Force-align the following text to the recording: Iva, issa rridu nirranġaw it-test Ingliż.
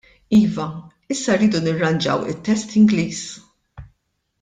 Iva, 0.41 0.65
issa 1.15 1.33
rridu 1.37 1.59
nirranġaw 1.67 2.19
it-test 2.31 2.69
Ingliż. 2.79 3.21